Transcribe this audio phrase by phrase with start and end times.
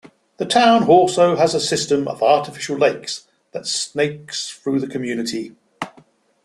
[0.37, 5.53] The town also has a system of artificial lakes that snakes through the community.